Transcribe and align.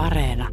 Areena. 0.00 0.48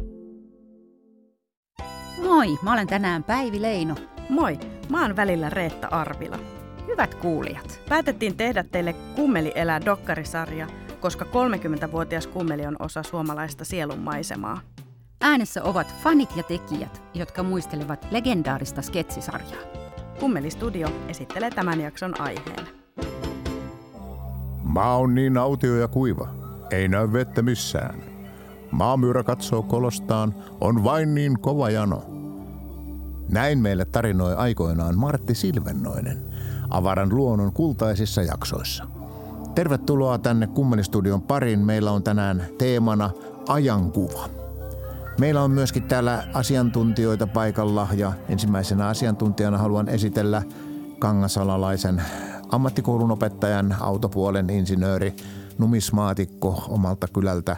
Moi, 2.22 2.58
mä 2.62 2.72
olen 2.72 2.86
tänään 2.86 3.24
Päivi 3.24 3.62
Leino. 3.62 3.94
Moi, 4.28 4.58
mä 4.90 5.02
oon 5.02 5.16
välillä 5.16 5.50
Reetta 5.50 5.88
Arvila. 5.90 6.38
Hyvät 6.86 7.14
kuulijat. 7.14 7.80
Päätettiin 7.88 8.36
tehdä 8.36 8.64
teille 8.64 8.92
Kummeli 8.92 9.52
elää 9.54 9.84
dokkarisarja, 9.84 10.66
koska 11.00 11.24
30-vuotias 11.24 12.26
kummeli 12.26 12.66
on 12.66 12.76
osa 12.78 13.02
suomalaista 13.02 13.64
sielun 13.64 13.98
maisemaa. 13.98 14.60
Äänessä 15.20 15.62
ovat 15.62 15.94
fanit 16.02 16.36
ja 16.36 16.42
tekijät, 16.42 17.02
jotka 17.14 17.42
muistelevat 17.42 18.06
legendaarista 18.10 18.82
sketsisarjaa. 18.82 19.62
Kummeli 20.20 20.50
Studio 20.50 20.88
esittelee 21.08 21.50
tämän 21.50 21.80
jakson 21.80 22.20
aiheen. 22.20 22.66
Maa 24.62 24.96
on 24.96 25.14
niin 25.14 25.38
autio 25.38 25.76
ja 25.76 25.88
kuiva. 25.88 26.28
Ei 26.70 26.88
näy 26.88 27.12
vettä 27.12 27.42
missään. 27.42 28.07
Maamyyrä 28.70 29.22
katsoo 29.22 29.62
kolostaan, 29.62 30.34
on 30.60 30.84
vain 30.84 31.14
niin 31.14 31.38
kova 31.38 31.70
jano. 31.70 32.02
Näin 33.28 33.58
meille 33.58 33.84
tarinoi 33.84 34.34
aikoinaan 34.34 34.98
Martti 34.98 35.34
Silvennoinen 35.34 36.22
avaran 36.70 37.16
luonnon 37.16 37.52
kultaisissa 37.52 38.22
jaksoissa. 38.22 38.84
Tervetuloa 39.54 40.18
tänne 40.18 40.46
Kummelistudion 40.46 41.22
pariin. 41.22 41.60
Meillä 41.60 41.92
on 41.92 42.02
tänään 42.02 42.46
teemana 42.58 43.10
ajankuva. 43.48 44.28
Meillä 45.20 45.42
on 45.42 45.50
myöskin 45.50 45.82
täällä 45.82 46.24
asiantuntijoita 46.34 47.26
paikalla 47.26 47.88
ja 47.92 48.12
ensimmäisenä 48.28 48.86
asiantuntijana 48.86 49.58
haluan 49.58 49.88
esitellä 49.88 50.42
kangasalalaisen 50.98 52.02
ammattikoulun 52.50 53.10
opettajan, 53.10 53.76
autopuolen 53.80 54.50
insinööri, 54.50 55.16
numismaatikko 55.58 56.64
omalta 56.68 57.08
kylältä 57.08 57.56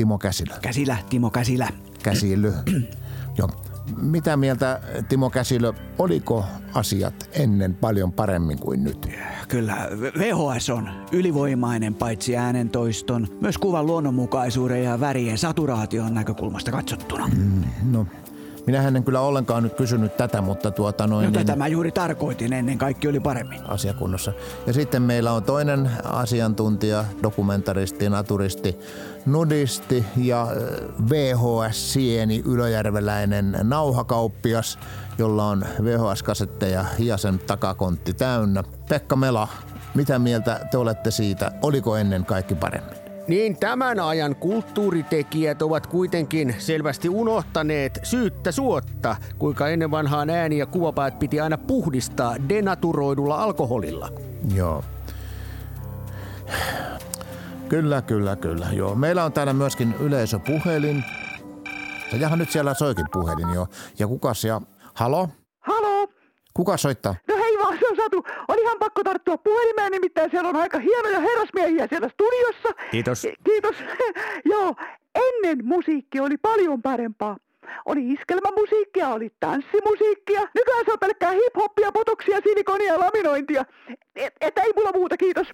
Timo 0.00 0.18
Käsilä. 0.18 0.54
Käsilä, 0.62 0.96
Timo 1.10 1.30
Käsilä. 1.30 1.68
Käsily. 2.02 2.52
Joo. 3.38 3.48
Mitä 3.96 4.36
mieltä 4.36 4.80
Timo 5.08 5.30
Käsilö, 5.30 5.72
oliko 5.98 6.44
asiat 6.74 7.30
ennen 7.32 7.74
paljon 7.74 8.12
paremmin 8.12 8.58
kuin 8.58 8.84
nyt? 8.84 9.06
Kyllä, 9.48 9.88
VHS 10.18 10.70
on 10.70 10.90
ylivoimainen 11.12 11.94
paitsi 11.94 12.36
äänentoiston, 12.36 13.28
myös 13.40 13.58
kuvan 13.58 13.86
luonnonmukaisuuden 13.86 14.84
ja 14.84 15.00
värien 15.00 15.38
saturaation 15.38 16.14
näkökulmasta 16.14 16.70
katsottuna. 16.70 17.28
Mm, 17.28 17.64
no, 17.90 18.06
Minähän 18.66 18.96
en 18.96 19.04
kyllä 19.04 19.20
ollenkaan 19.20 19.62
nyt 19.62 19.74
kysynyt 19.74 20.16
tätä, 20.16 20.40
mutta 20.40 20.70
tuota 20.70 21.06
noin... 21.06 21.26
No 21.26 21.32
tätä 21.32 21.52
niin, 21.52 21.58
mä 21.58 21.66
juuri 21.66 21.92
tarkoitin, 21.92 22.52
ennen 22.52 22.78
kaikki 22.78 23.08
oli 23.08 23.20
paremmin. 23.20 23.60
Asiakunnossa. 23.68 24.32
Ja 24.66 24.72
sitten 24.72 25.02
meillä 25.02 25.32
on 25.32 25.42
toinen 25.42 25.90
asiantuntija, 26.04 27.04
dokumentaristi, 27.22 28.08
naturisti, 28.08 28.78
nudisti 29.26 30.04
ja 30.16 30.46
VHS-sieni 31.10 32.42
ylöjärveläinen 32.46 33.56
nauhakauppias, 33.62 34.78
jolla 35.18 35.44
on 35.44 35.64
VHS-kasetteja 35.82 36.84
hiasen 36.98 37.38
takakontti 37.38 38.14
täynnä. 38.14 38.64
Pekka 38.88 39.16
Mela, 39.16 39.48
mitä 39.94 40.18
mieltä 40.18 40.60
te 40.70 40.78
olette 40.78 41.10
siitä? 41.10 41.52
Oliko 41.62 41.96
ennen 41.96 42.24
kaikki 42.24 42.54
paremmin? 42.54 42.99
Niin 43.30 43.56
tämän 43.56 44.00
ajan 44.00 44.36
kulttuuritekijät 44.36 45.62
ovat 45.62 45.86
kuitenkin 45.86 46.54
selvästi 46.58 47.08
unohtaneet 47.08 48.00
syyttä 48.02 48.52
suotta, 48.52 49.16
kuinka 49.38 49.68
ennen 49.68 49.90
vanhaan 49.90 50.30
ääni- 50.30 50.58
ja 50.58 50.66
kuvapäät 50.66 51.18
piti 51.18 51.40
aina 51.40 51.58
puhdistaa 51.58 52.36
denaturoidulla 52.48 53.42
alkoholilla. 53.42 54.12
Joo. 54.54 54.84
Kyllä, 57.68 58.02
kyllä, 58.02 58.36
kyllä. 58.36 58.66
Joo. 58.72 58.94
Meillä 58.94 59.24
on 59.24 59.32
täällä 59.32 59.52
myöskin 59.52 59.94
yleisöpuhelin. 60.00 61.04
Jaha, 62.12 62.36
nyt 62.36 62.50
siellä 62.50 62.74
soikin 62.74 63.06
puhelin 63.12 63.54
jo. 63.54 63.66
Ja 63.98 64.06
kukas 64.06 64.44
ja... 64.44 64.60
Halo? 64.94 65.28
Halo? 65.60 66.08
Kuka 66.54 66.76
soittaa? 66.76 67.14
No 67.28 67.36
hei 67.36 67.58
vaan, 67.58 67.78
se 67.78 67.88
on 67.90 67.96
Satu. 67.96 68.24
On 68.48 68.58
ihan 68.58 68.78
pakko 69.04 69.10
tarttua 69.10 69.36
puhelimeen, 69.38 69.92
nimittäin 69.92 70.30
siellä 70.30 70.48
on 70.48 70.56
aika 70.56 70.78
hienoja 70.78 71.20
herrasmiehiä 71.20 71.86
siellä 71.86 72.08
studiossa. 72.08 72.68
Kiitos. 72.90 73.26
Kiitos. 73.44 73.76
Joo, 74.52 74.74
ennen 75.14 75.58
musiikki 75.64 76.20
oli 76.20 76.36
paljon 76.36 76.82
parempaa. 76.82 77.36
Oli 77.84 78.12
iskelmämusiikkia, 78.12 79.08
oli 79.08 79.30
tanssimusiikkia. 79.40 80.40
Nykyään 80.54 80.84
se 80.84 80.92
on 80.92 80.98
pelkkää 80.98 81.30
hip-hoppia, 81.30 81.92
potoksia, 81.92 82.38
silikonia 82.44 82.92
ja 82.92 83.00
laminointia. 83.00 83.64
Et, 84.16 84.34
et 84.40 84.58
ei 84.58 84.72
mulla 84.76 84.90
muuta, 84.92 85.16
kiitos. 85.16 85.46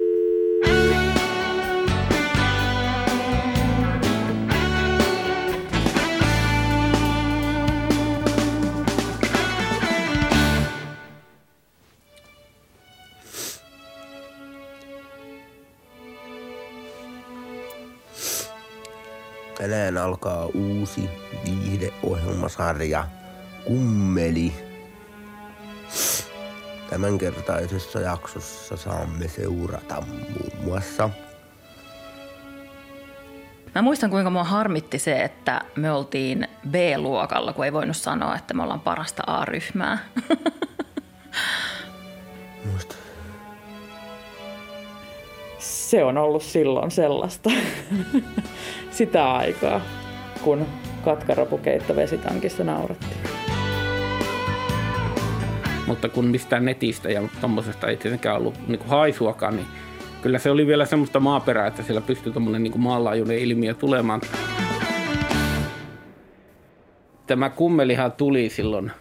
Tänään 19.67 19.97
alkaa 19.97 20.47
uusi 20.47 21.11
viihdeohjelmasarja 21.45 23.05
Kummeli. 23.65 24.53
Tämänkertaisessa 26.91 28.01
jaksossa 28.01 28.77
saamme 28.77 29.29
seurata 29.29 30.01
muun 30.01 30.65
muassa 30.65 31.11
Mä 33.75 33.83
muistan, 33.83 34.11
kuinka 34.11 34.31
mua 34.31 34.45
harmitti 34.45 34.99
se, 34.99 35.23
että 35.23 35.61
me 35.77 35.93
oltiin 35.93 36.49
B-luokalla, 36.71 37.53
kun 37.53 37.65
ei 37.65 37.73
voinut 37.73 37.97
sanoa, 37.97 38.37
että 38.37 38.55
me 38.55 38.63
ollaan 38.63 38.81
parasta 38.81 39.23
A-ryhmää. 39.27 39.99
Muista. 42.65 42.95
Se 45.59 46.05
on 46.05 46.19
ollut 46.19 46.43
silloin 46.43 46.91
sellaista 46.91 47.51
sitä 48.97 49.33
aikaa, 49.33 49.81
kun 50.45 50.67
katkarapukeitto 51.05 51.97
vesitankissa 51.97 52.65
naurattiin. 52.65 53.21
Mutta 55.87 56.09
kun 56.09 56.25
mistään 56.25 56.65
netistä 56.65 57.11
ja 57.11 57.23
tommosesta 57.41 57.89
ei 57.89 57.97
tietenkään 57.97 58.37
ollut 58.37 58.55
niin 58.69 58.79
kuin 58.79 58.91
haisuakaan, 58.91 59.57
niin 59.57 59.67
kyllä 60.23 60.39
se 60.39 60.51
oli 60.51 60.67
vielä 60.67 60.85
semmoista 60.85 61.21
maaperää, 61.21 61.67
että 61.67 61.83
siellä 61.83 62.01
pystyi 62.01 62.33
tuommoinen 62.33 62.63
niin 62.63 62.81
maanlaajuinen 62.81 63.39
ilmiö 63.39 63.75
tulemaan. 63.75 64.21
Tämä 67.27 67.51
kummelihan 67.51 68.13
tuli 68.13 68.49
silloin 68.49 68.93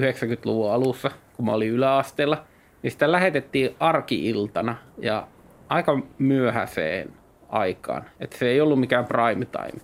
90-luvun 0.00 0.72
alussa, 0.72 1.10
kun 1.36 1.44
mä 1.44 1.52
olin 1.52 1.70
yläasteella, 1.70 2.44
niin 2.82 2.90
sitä 2.90 3.12
lähetettiin 3.12 3.76
arkiiltana 3.80 4.76
ja 4.98 5.28
aika 5.68 5.98
myöhäiseen 6.18 7.12
aikaan. 7.48 8.04
Että 8.20 8.38
se 8.38 8.48
ei 8.48 8.60
ollut 8.60 8.80
mikään 8.80 9.04
prime 9.04 9.44
time. 9.44 9.80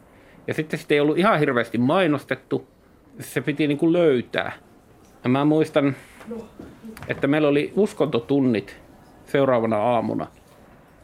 Ja 0.47 0.55
sitten 0.55 0.79
sitä 0.79 0.95
ei 0.95 1.01
ollut 1.01 1.19
ihan 1.19 1.39
hirveästi 1.39 1.79
mainostettu. 1.79 2.67
Se 3.21 3.41
piti 3.41 3.67
niin 3.67 3.79
kuin 3.79 3.93
löytää. 3.93 4.53
Ja 5.25 5.31
mä 5.31 5.45
muistan, 5.45 5.97
että 7.09 7.27
meillä 7.27 7.49
oli 7.49 7.73
uskontotunnit 7.77 8.77
seuraavana 9.27 9.77
aamuna. 9.77 10.27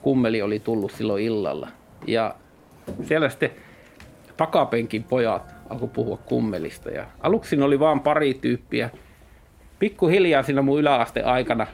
Kummeli 0.02 0.42
oli 0.42 0.60
tullut 0.60 0.92
silloin 0.92 1.24
illalla. 1.24 1.68
Ja 2.06 2.34
siellä 3.02 3.28
sitten 3.28 3.50
takapenkin 4.36 5.04
pojat 5.04 5.54
alkoi 5.70 5.88
puhua 5.88 6.16
kummelista. 6.16 6.90
Ja 6.90 7.06
aluksi 7.20 7.62
oli 7.62 7.80
vain 7.80 8.00
pari 8.00 8.34
tyyppiä. 8.34 8.90
Pikkuhiljaa 9.78 10.42
siinä 10.42 10.62
mun 10.62 10.80
yläaste 10.80 11.22
aikana 11.22 11.66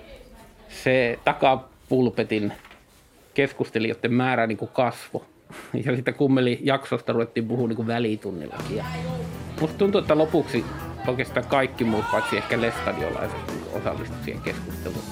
se 0.69 1.19
takapulpetin 1.25 2.53
keskustelijoiden 3.35 4.13
määrä 4.13 4.47
niin 4.47 4.59
kasvo. 4.73 5.25
Ja 5.85 5.97
sitten 5.97 6.15
kummeli 6.15 6.59
jaksosta 6.63 7.13
ruvettiin 7.13 7.49
puhua 7.49 7.69
niin 7.69 7.87
välitunnillakin. 7.87 8.77
Ja 8.77 8.85
musta 9.61 9.79
tuntuu, 9.79 10.01
että 10.01 10.19
lopuksi 10.19 10.65
oikeastaan 11.07 11.47
kaikki 11.47 11.85
muut, 11.85 12.05
paitsi 12.11 12.37
ehkä 12.37 12.61
lestadiolaiset, 12.61 13.39
osallistu 13.73 14.17
siihen 14.25 14.43
keskusteluun. 14.43 15.05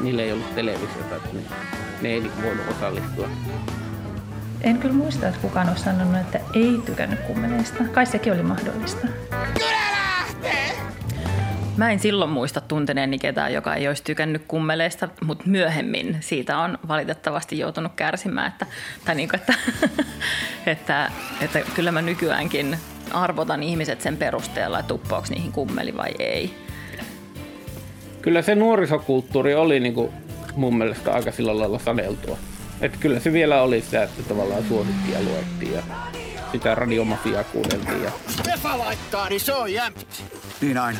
Niillä 0.00 0.22
ei 0.22 0.32
ollut 0.32 0.54
televisiota, 0.54 1.16
että 1.16 1.28
ne, 1.32 1.40
ne 2.02 2.08
ei 2.08 2.20
niin 2.20 2.42
voinut 2.42 2.66
osallistua. 2.70 3.28
En 4.60 4.78
kyllä 4.78 4.94
muista, 4.94 5.28
että 5.28 5.40
kukaan 5.40 5.68
olisi 5.68 5.84
sanonut, 5.84 6.20
että 6.20 6.40
ei 6.54 6.80
tykännyt 6.86 7.20
kummeleista. 7.20 7.84
Kai 7.92 8.06
sekin 8.06 8.32
oli 8.32 8.42
mahdollista. 8.42 9.06
Mä 11.78 11.90
en 11.90 11.98
silloin 11.98 12.30
muista 12.30 12.60
tunteneeni 12.60 13.18
ketään, 13.18 13.52
joka 13.52 13.74
ei 13.74 13.88
olisi 13.88 14.04
tykännyt 14.04 14.42
kummeleista, 14.48 15.08
mutta 15.24 15.44
myöhemmin 15.46 16.16
siitä 16.20 16.58
on 16.58 16.78
valitettavasti 16.88 17.58
joutunut 17.58 17.92
kärsimään. 17.96 18.48
Että, 18.48 18.66
tai 19.04 19.14
niin 19.14 19.28
kuin, 19.28 19.40
että, 19.40 19.54
että, 20.72 21.10
että 21.40 21.60
kyllä 21.74 21.92
mä 21.92 22.02
nykyäänkin 22.02 22.78
arvotan 23.12 23.62
ihmiset 23.62 24.00
sen 24.00 24.16
perusteella, 24.16 24.78
että 24.78 24.94
uppoako 24.94 25.26
niihin 25.30 25.52
kummeli 25.52 25.96
vai 25.96 26.10
ei. 26.18 26.54
Kyllä 28.22 28.42
se 28.42 28.54
nuorisokulttuuri 28.54 29.54
oli 29.54 29.80
niin 29.80 29.94
kuin 29.94 30.12
mun 30.56 30.78
mielestä 30.78 31.12
aika 31.12 31.32
sillä 31.32 31.58
lailla 31.58 31.78
saneltua. 31.78 32.38
Että 32.80 32.98
kyllä 33.00 33.20
se 33.20 33.32
vielä 33.32 33.62
oli 33.62 33.80
sitä, 33.80 34.02
että 34.02 34.22
tavallaan 34.22 34.64
suosittiin 34.68 35.12
ja 35.12 35.22
luettiin. 35.22 35.72
Ja 35.72 35.82
sitä 36.52 36.74
radiomafiaa 36.74 37.44
kuunneltiin. 37.44 38.02
Ja 38.02 38.12
Vefa 38.46 38.78
laittaa, 38.78 39.28
niin 39.28 39.40
se 39.40 39.54
on 39.54 39.72
jämpti. 39.72 40.22
Niin 40.60 40.78
aina. 40.78 40.98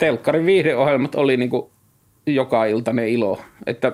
Telkkarin 0.00 0.46
viihdeohjelmat 0.46 1.14
oli 1.14 1.36
niinku 1.36 1.70
joka 2.26 2.64
iltainen 2.64 3.08
ilo. 3.08 3.38
Että 3.66 3.92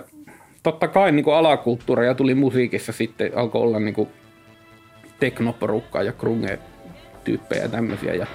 totta 0.62 0.88
kai 0.88 1.12
niinku 1.12 1.30
alakulttuuria 1.30 2.14
tuli 2.14 2.34
musiikissa 2.34 2.92
sitten, 2.92 3.32
alkoi 3.34 3.62
olla 3.62 3.80
niinku 3.80 4.08
teknoporukkaa 5.20 6.02
ja 6.02 6.12
grunge-tyyppejä 6.12 7.62
ja 7.62 7.68
tämmöisiä. 7.68 8.14
Ja 8.14 8.26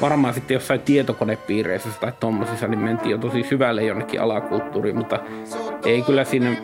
varmaan 0.00 0.34
sitten 0.34 0.54
jossain 0.54 0.80
tietokonepiireissä 0.80 1.88
tai 2.00 2.12
tommosissa, 2.20 2.68
niin 2.68 2.80
mentiin 2.80 3.10
jo 3.10 3.18
tosi 3.18 3.42
syvälle 3.42 3.84
jonnekin 3.84 4.20
alakulttuuriin, 4.20 4.96
mutta 4.96 5.20
ei 5.84 6.02
kyllä 6.02 6.24
siinä 6.24 6.56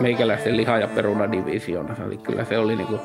meikäläisten 0.00 0.56
liha- 0.56 0.78
ja 0.78 0.88
perunadivisioonassa, 0.88 2.04
eli 2.04 2.16
kyllä 2.16 2.44
se 2.44 2.58
oli 2.58 2.76
niinku 2.76 3.00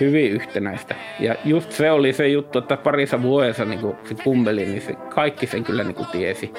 hyvin 0.00 0.32
yhtenäistä. 0.32 0.94
Ja 1.20 1.34
just 1.44 1.72
se 1.72 1.90
oli 1.90 2.12
se 2.12 2.28
juttu, 2.28 2.58
että 2.58 2.76
parissa 2.76 3.22
vuodessa 3.22 3.64
niinku 3.64 3.96
se 4.04 4.14
kummeli, 4.14 4.66
niin 4.66 4.82
se, 4.82 4.94
kaikki 4.94 5.46
sen 5.46 5.64
kyllä 5.64 5.84
niinku 5.84 6.04
tiesi 6.12 6.52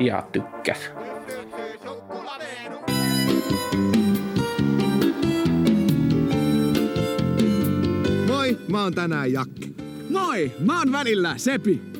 ja 0.00 0.22
tykkäs. 0.32 0.90
Moi, 8.28 8.58
mä 8.68 8.82
oon 8.82 8.94
tänään 8.94 9.32
Jakke. 9.32 9.66
Moi, 10.10 10.52
mä 10.66 10.78
oon 10.78 10.92
välillä 10.92 11.34
Sepi. 11.36 11.94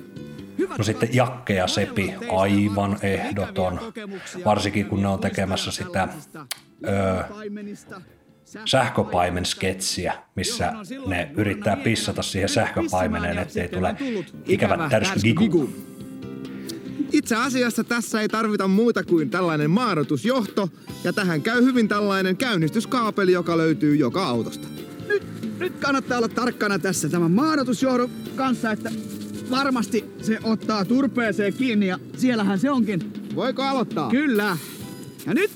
No 0.78 0.84
sitten 0.84 1.08
Jakke 1.12 1.54
ja 1.54 1.66
Sepi, 1.66 2.14
aivan 2.36 2.98
ehdoton. 3.02 3.80
Varsinkin 4.44 4.86
kun 4.86 5.02
ne 5.02 5.08
on 5.08 5.18
tekemässä 5.18 5.70
sitä 5.70 6.08
ö, 6.88 7.24
sähköpaimen 8.64 9.44
sketsiä, 9.44 10.14
missä 10.36 10.72
ne 11.06 11.30
yrittää 11.36 11.76
pissata 11.76 12.22
siihen 12.22 12.48
sähköpaimeneen, 12.48 13.38
ettei 13.38 13.68
tule 13.68 13.96
ikävät 14.46 14.88
tärsky 14.88 15.34
gigu. 15.34 15.70
Itse 17.12 17.36
asiassa 17.36 17.84
tässä 17.84 18.20
ei 18.20 18.28
tarvita 18.28 18.68
muuta 18.68 19.04
kuin 19.04 19.30
tällainen 19.30 19.70
maadotusjohto, 19.70 20.68
ja 21.04 21.12
tähän 21.12 21.42
käy 21.42 21.64
hyvin 21.64 21.88
tällainen 21.88 22.36
käynnistyskaapeli, 22.36 23.32
joka 23.32 23.56
löytyy 23.56 23.96
joka 23.96 24.26
autosta. 24.26 24.68
Nyt 25.58 25.74
kannattaa 25.80 26.18
olla 26.18 26.28
tarkkana 26.28 26.78
tässä 26.78 27.08
tämän 27.08 27.30
maadotusjohdon 27.30 28.10
kanssa, 28.36 28.72
että 28.72 28.90
varmasti 29.50 30.04
se 30.22 30.38
ottaa 30.42 30.84
turpeeseen 30.84 31.54
kiinni 31.54 31.86
ja 31.86 31.98
siellähän 32.16 32.58
se 32.58 32.70
onkin. 32.70 33.12
Voiko 33.34 33.62
aloittaa? 33.62 34.10
Kyllä. 34.10 34.56
Ja 35.26 35.34
nyt... 35.34 35.50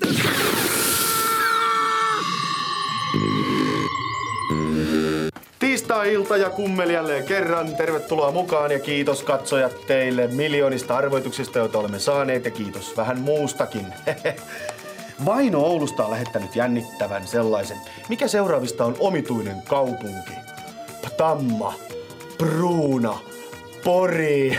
Tiistai-ilta 5.78 6.36
ja 6.36 6.50
kummeli 6.50 6.92
jälleen 6.92 7.24
kerran. 7.24 7.76
Tervetuloa 7.76 8.32
mukaan 8.32 8.70
ja 8.70 8.78
kiitos 8.78 9.22
katsojat 9.22 9.86
teille 9.86 10.26
miljoonista 10.26 10.96
arvoituksista, 10.96 11.58
joita 11.58 11.78
olemme 11.78 11.98
saaneet 11.98 12.44
ja 12.44 12.50
kiitos 12.50 12.96
vähän 12.96 13.20
muustakin. 13.20 13.86
Vaino 15.26 15.60
Oulusta 15.60 16.04
on 16.04 16.10
lähettänyt 16.10 16.56
jännittävän 16.56 17.26
sellaisen. 17.26 17.76
Mikä 18.08 18.28
seuraavista 18.28 18.84
on 18.84 18.96
omituinen 19.00 19.62
kaupunki? 19.68 20.32
Tamma, 21.16 21.74
Bruuna, 22.38 23.18
Pori. 23.84 24.58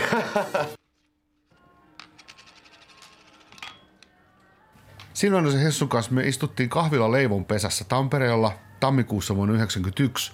Silloin 5.14 5.52
se 5.52 5.62
Hessun 5.62 5.88
kanssa 5.88 6.12
me 6.12 6.22
istuttiin 6.22 6.68
kahvila 6.68 7.12
Leivon 7.12 7.44
pesässä 7.44 7.84
Tampereella 7.84 8.52
tammikuussa 8.80 9.36
vuonna 9.36 9.52
1991. 9.52 10.32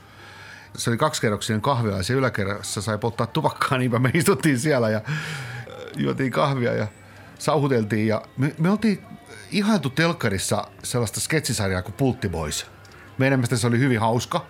Se 0.76 0.90
oli 0.90 0.96
kaksikerroksinen 0.96 1.62
kahvila 1.62 1.96
ja 1.96 2.02
se 2.02 2.12
yläkerrassa 2.12 2.82
sai 2.82 2.98
polttaa 2.98 3.26
tupakkaa, 3.26 3.78
niinpä 3.78 3.98
me 3.98 4.10
istuttiin 4.14 4.58
siellä 4.58 4.90
ja 4.90 5.00
äh, 5.08 5.14
juotiin 5.96 6.32
kahvia 6.32 6.72
ja 6.72 6.86
sauhuteltiin. 7.38 8.06
Ja 8.06 8.22
me, 8.36 8.54
me 8.58 8.70
oltiin 8.70 9.02
ihailtu 9.50 9.90
telkkarissa 9.90 10.68
sellaista 10.82 11.20
sketsisarjaa 11.20 11.82
kuin 11.82 11.94
Pultti 11.94 12.28
Boys. 12.28 12.66
Meidän 13.18 13.38
mielestä 13.38 13.56
se 13.56 13.66
oli 13.66 13.78
hyvin 13.78 14.00
hauska 14.00 14.46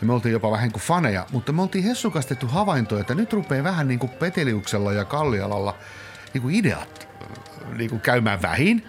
ja 0.00 0.06
me 0.06 0.12
oltiin 0.12 0.32
jopa 0.32 0.50
vähän 0.50 0.72
kuin 0.72 0.82
faneja, 0.82 1.26
mutta 1.32 1.52
me 1.52 1.62
oltiin 1.62 1.84
tehty 2.28 2.46
havainto, 2.46 2.98
että 2.98 3.14
nyt 3.14 3.32
rupeaa 3.32 3.64
vähän 3.64 3.88
niin 3.88 3.98
kuin 3.98 4.10
Peteliuksella 4.10 4.92
ja 4.92 5.04
Kallialalla 5.04 5.74
niin 6.34 6.42
kuin 6.42 6.54
ideat 6.54 7.08
äh, 7.22 7.76
niin 7.76 7.90
kuin 7.90 8.00
käymään 8.00 8.42
vähin. 8.42 8.86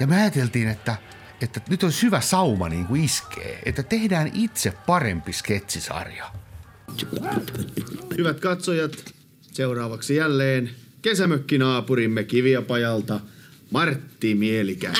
Ja 0.00 0.06
me 0.06 0.16
ajateltiin, 0.22 0.68
että, 0.68 0.96
että 1.40 1.60
nyt 1.68 1.82
on 1.82 1.92
syvä 1.92 2.20
sauma 2.20 2.68
niin 2.68 2.86
kuin 2.86 3.04
iskee, 3.04 3.62
että 3.64 3.82
tehdään 3.82 4.30
itse 4.34 4.72
parempi 4.86 5.32
sketsisarja. 5.32 6.32
Hyvät 8.18 8.40
katsojat, 8.40 9.14
seuraavaksi 9.52 10.16
jälleen 10.16 10.70
kesämökkinaapurimme 11.02 12.24
Kiviapajalta 12.24 13.20
Martti 13.70 14.34
Mielikä. 14.34 14.92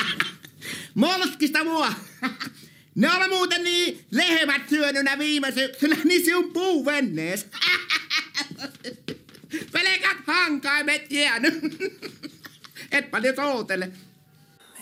Molskista 0.93 1.63
mua! 1.63 1.93
Ne 2.95 3.11
on 3.11 3.29
muuten 3.29 3.63
niin 3.63 4.05
lehmät 4.11 4.69
syönynä 4.69 5.17
viime 5.17 5.51
syksynä, 5.51 5.97
niin 6.03 6.25
sinun 6.25 6.53
puuvennees. 6.53 7.47
Pelkät 9.71 10.17
hankaimet 10.27 11.11
jäänyt. 11.11 11.53
Et 12.91 13.11
paljon 13.11 13.35
sootele. 13.35 13.91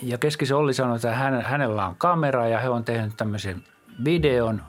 Ja 0.05 0.17
Keskisen 0.17 0.57
Olli 0.57 0.73
sanoi, 0.73 0.95
että 0.95 1.15
hän, 1.15 1.41
hänellä 1.41 1.87
on 1.87 1.95
kamera 1.95 2.47
ja 2.47 2.59
he 2.59 2.69
on 2.69 2.83
tehnyt 2.83 3.17
tämmöisen 3.17 3.63
videon 4.05 4.61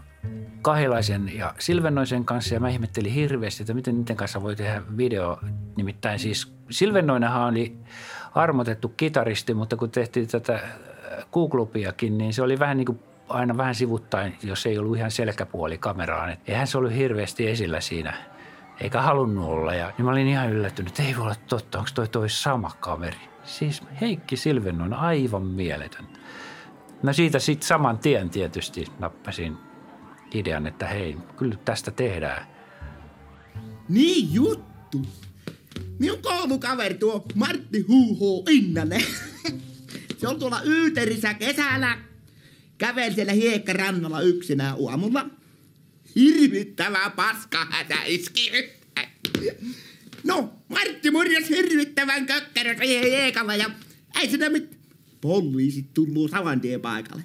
Kahilaisen 0.62 1.30
ja 1.38 1.54
Silvennoisen 1.58 2.24
kanssa 2.24 2.54
ja 2.54 2.60
mä 2.60 2.68
ihmettelin 2.68 3.12
hirveästi, 3.12 3.62
että 3.62 3.74
miten 3.74 3.98
niiden 3.98 4.16
kanssa 4.16 4.42
voi 4.42 4.56
tehdä 4.56 4.82
video. 4.96 5.38
Nimittäin 5.76 6.18
siis 6.18 6.52
Silvennoinenhan 6.70 7.48
oli 7.48 7.76
armotettu 8.34 8.88
kitaristi, 8.88 9.54
mutta 9.54 9.76
kun 9.76 9.90
tehtiin 9.90 10.28
tätä 10.28 10.60
Q-klubiakin, 11.32 12.18
niin 12.18 12.34
se 12.34 12.42
oli 12.42 12.58
vähän 12.58 12.76
niin 12.76 12.86
kuin 12.86 13.00
aina 13.28 13.56
vähän 13.56 13.74
sivuttain, 13.74 14.38
jos 14.42 14.66
ei 14.66 14.78
ollut 14.78 14.96
ihan 14.96 15.10
selkäpuoli 15.10 15.78
kameraan. 15.78 16.30
Et 16.30 16.40
eihän 16.46 16.66
se 16.66 16.78
ollut 16.78 16.94
hirveästi 16.94 17.48
esillä 17.48 17.80
siinä, 17.80 18.14
eikä 18.80 19.02
halunnut 19.02 19.44
olla. 19.44 19.74
Ja 19.74 19.92
niin 19.98 20.04
mä 20.04 20.10
olin 20.10 20.28
ihan 20.28 20.50
yllättynyt, 20.50 20.90
että 20.90 21.02
ei 21.02 21.16
voi 21.16 21.22
olla 21.22 21.34
totta, 21.48 21.78
onko 21.78 21.90
toi 21.94 22.08
toi 22.08 22.28
sama 22.28 22.70
kaveri. 22.80 23.35
Siis 23.46 23.82
Heikki 24.00 24.37
Silven 24.37 24.81
on 24.81 24.94
aivan 24.94 25.43
mieletön. 25.43 26.06
No 27.02 27.12
siitä 27.12 27.38
sitten 27.38 27.69
saman 27.69 27.98
tien 27.98 28.31
tietysti 28.31 28.84
nappasin 28.98 29.56
idean, 30.34 30.67
että 30.67 30.86
hei, 30.86 31.17
kyllä 31.36 31.56
tästä 31.65 31.91
tehdään. 31.91 32.46
Niin 33.88 34.34
juttu. 34.34 35.06
Minun 35.98 36.22
koulukaveri 36.22 36.94
tuo 36.94 37.24
Martti 37.34 37.84
Huuho 37.88 38.44
Innanen. 38.50 39.05
Se 40.19 40.29
on 40.29 40.38
tuolla 40.38 40.60
Yyterissä 40.65 41.34
kesällä. 41.34 41.98
Kävel 42.79 43.12
siellä 43.12 43.32
hiekkarannalla 43.32 44.20
yksinään 44.20 44.76
aamulla. 44.91 45.26
Hirvittävä 46.15 47.10
paska 47.17 47.67
hätä 47.70 47.98
iski. 48.06 48.50
No, 50.26 50.52
Martti 50.68 51.10
murjas 51.10 51.48
hirvittävän 51.48 52.26
kökkärön 52.26 52.78
siihen 52.78 53.04
hiekalla 53.04 53.54
ja 53.54 53.70
ei 54.20 54.30
sitä 54.30 54.50
mit... 54.50 54.76
Poliisit 55.20 55.94
tullut 55.94 56.30
saman 56.30 56.60
tien 56.60 56.80
paikalle. 56.80 57.22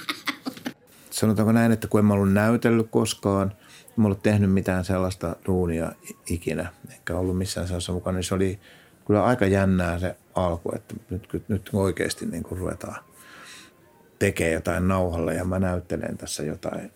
Sanotaanko 1.10 1.52
näin, 1.52 1.72
että 1.72 1.88
kun 1.88 2.00
en 2.00 2.04
mä 2.04 2.14
ollut 2.14 2.32
näytellyt 2.32 2.86
koskaan, 2.90 3.52
en 3.88 3.94
mä 3.96 4.04
ollut 4.04 4.22
tehnyt 4.22 4.52
mitään 4.52 4.84
sellaista 4.84 5.36
duunia 5.46 5.92
ikinä, 6.30 6.72
eikä 6.90 7.16
ollut 7.16 7.38
missään 7.38 7.66
sellaisessa 7.66 7.92
mukana, 7.92 8.16
niin 8.16 8.24
se 8.24 8.34
oli 8.34 8.60
kyllä 9.06 9.24
aika 9.24 9.46
jännää 9.46 9.98
se 9.98 10.16
alku, 10.34 10.72
että 10.74 10.94
nyt, 11.10 11.48
nyt 11.48 11.70
oikeasti 11.72 12.26
niin 12.26 12.42
kuin 12.42 12.58
ruvetaan 12.58 13.04
tekee 14.18 14.52
jotain 14.52 14.88
nauhalle 14.88 15.34
ja 15.34 15.44
mä 15.44 15.58
näyttelen 15.58 16.18
tässä 16.18 16.42
jotain 16.42 16.92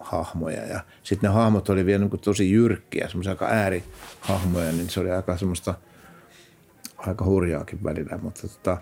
hahmoja. 0.00 0.66
Ja 0.66 0.80
sitten 1.02 1.30
ne 1.30 1.34
hahmot 1.34 1.68
oli 1.68 1.86
vielä 1.86 2.04
niin 2.04 2.20
tosi 2.20 2.50
jyrkkiä, 2.50 3.08
semmoisia 3.08 3.32
aika 3.32 3.46
äärihahmoja, 3.46 4.72
niin 4.72 4.90
se 4.90 5.00
oli 5.00 5.10
aika 5.10 5.36
semmoista 5.36 5.74
aika 6.96 7.24
hurjaakin 7.24 7.84
välillä, 7.84 8.18
mutta 8.22 8.48
tota, 8.48 8.76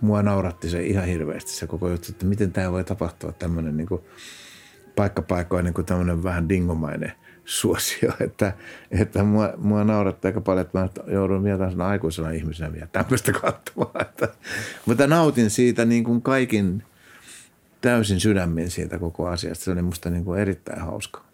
mua 0.00 0.22
nauratti 0.22 0.70
se 0.70 0.82
ihan 0.82 1.06
hirveästi 1.06 1.50
se 1.50 1.66
koko 1.66 1.88
juttu, 1.88 2.06
että 2.10 2.26
miten 2.26 2.52
tämä 2.52 2.72
voi 2.72 2.84
tapahtua 2.84 3.32
tämmöinen 3.32 3.76
niin 3.76 3.88
paikkapaikoin 4.96 5.64
niin 5.64 5.74
kuin 5.74 5.84
tämmöinen 5.84 6.22
vähän 6.22 6.48
dingomainen 6.48 7.12
suosio, 7.44 8.12
että, 8.26 8.52
että 8.90 9.24
mua, 9.24 9.52
mua 9.56 9.84
naurattaa 9.84 10.28
aika 10.28 10.40
paljon, 10.40 10.66
että 10.66 10.78
mä 10.78 10.88
joudun 11.06 11.44
vielä 11.44 11.86
aikuisena 11.86 12.30
ihmisenä 12.30 12.72
vielä 12.72 12.86
tämmöistä 12.92 13.32
katsomaan. 13.32 14.02
Että, 14.06 14.28
mutta 14.86 15.06
nautin 15.06 15.50
siitä 15.50 15.84
niin 15.84 16.04
kuin 16.04 16.22
kaikin 16.22 16.82
täysin 17.86 18.20
sydämin 18.20 18.70
siitä 18.70 18.98
koko 18.98 19.26
asiasta. 19.26 19.64
Se 19.64 19.70
oli 19.70 19.82
musta 19.82 20.10
niin 20.10 20.24
kuin 20.24 20.40
erittäin 20.40 20.80
hauska. 20.80 21.24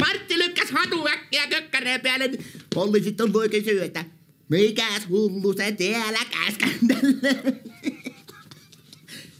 Martti 0.00 0.38
lykkäs 0.38 0.70
hatuväkkiä 0.70 1.46
kökkäreen 1.46 2.00
päälle. 2.00 2.30
Poliisit 2.74 3.20
on 3.20 3.36
oikein 3.36 3.64
syötä. 3.64 4.04
Mikäs 4.48 5.08
hullu 5.08 5.52
se 5.52 5.72
täällä 5.72 6.18
käskentelee? 6.30 7.52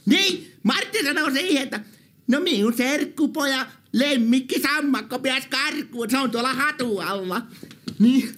Niin, 0.06 0.52
Martti 0.62 1.04
sanoi 1.04 1.32
siihen, 1.32 1.62
että 1.62 1.80
no 2.28 2.40
minun 2.40 2.76
serkkupoja 2.76 3.66
lemmikki 3.92 4.60
sammakko 4.60 5.18
pääsi 5.18 5.48
karkuun, 5.48 6.10
se 6.10 6.18
on 6.18 6.30
tuolla 6.30 6.54
hatu 6.54 6.98
alla. 6.98 7.42
Niin, 7.98 8.34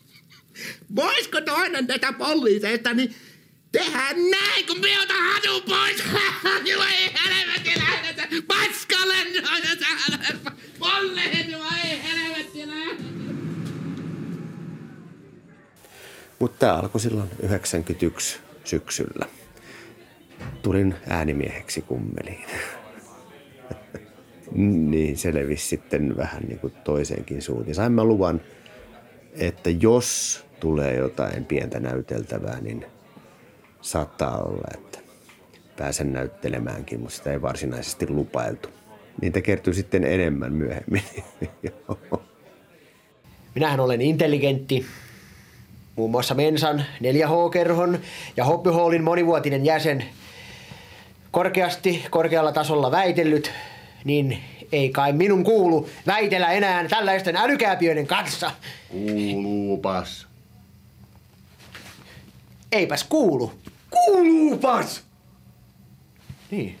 voisiko 0.96 1.40
toinen 1.40 1.86
tätä 1.86 2.12
poliiseista, 2.12 2.94
niin 2.94 3.14
tehdään 3.72 4.16
näin, 4.30 4.66
kun 4.66 4.80
minä 4.80 5.06
hatun 5.34 5.62
pois. 5.62 6.04
Joo, 6.70 6.82
ei 6.84 7.10
helvettiläinen, 7.24 8.44
paskalle, 8.46 9.14
polleen, 10.78 11.50
joo, 11.50 11.64
ei 11.84 12.02
helvettiläinen. 12.02 13.12
Mutta 16.38 16.58
tämä 16.58 16.74
alkoi 16.74 17.00
silloin 17.00 17.30
91 17.42 18.38
syksyllä. 18.64 19.26
Tulin 20.62 20.94
äänimieheksi 21.08 21.82
kummeliin. 21.82 22.44
niin 24.90 25.18
se 25.18 25.34
levisi 25.34 25.66
sitten 25.66 26.16
vähän 26.16 26.42
niin 26.42 26.58
kuin 26.58 26.72
toiseenkin 26.84 27.42
suuntiin. 27.42 27.74
Saimme 27.74 28.04
luvan, 28.04 28.40
että 29.32 29.70
jos 29.70 30.44
tulee 30.60 30.96
jotain 30.96 31.44
pientä 31.44 31.80
näyteltävää, 31.80 32.60
niin 32.60 32.86
saattaa 33.82 34.42
olla, 34.42 34.68
että 34.74 34.98
pääsen 35.76 36.12
näyttelemäänkin, 36.12 37.00
mutta 37.00 37.16
sitä 37.16 37.32
ei 37.32 37.42
varsinaisesti 37.42 38.08
lupailtu. 38.08 38.68
Niitä 39.20 39.40
kertyy 39.40 39.74
sitten 39.74 40.04
enemmän 40.04 40.52
myöhemmin. 40.52 41.02
Minähän 43.54 43.80
olen 43.80 44.00
intelligentti, 44.00 44.86
muun 45.96 46.10
muassa 46.10 46.34
Mensan 46.34 46.84
4H-kerhon 47.00 47.98
ja 48.36 48.44
Hoppyhallin 48.44 49.04
monivuotinen 49.04 49.64
jäsen. 49.64 50.04
Korkeasti, 51.30 52.04
korkealla 52.10 52.52
tasolla 52.52 52.90
väitellyt, 52.90 53.52
niin 54.04 54.38
ei 54.72 54.90
kai 54.90 55.12
minun 55.12 55.44
kuulu 55.44 55.88
väitellä 56.06 56.52
enää 56.52 56.88
tällaisten 56.88 57.36
älykääpiöiden 57.36 58.06
kanssa. 58.06 58.50
Kuuluupas. 58.88 60.26
Eipäs 62.72 63.04
kuulu. 63.04 63.52
Kuuluupas! 63.92 65.04
Niin, 66.50 66.78